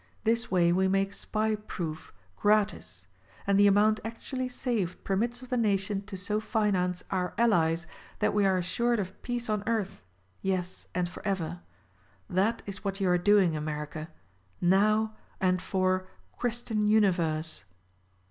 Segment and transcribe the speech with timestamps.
[0.23, 3.05] This way we make SPY proof, gratis;
[3.45, 7.85] and the amount actually saved permits of the nation to so finance OUR ALLIES
[8.17, 10.01] that we are assured of peace on earth—
[10.51, 11.59] yes, and forever.
[12.27, 14.09] That is what you are doing, America;
[14.59, 16.07] now, and for—
[16.39, 17.63] christian universe.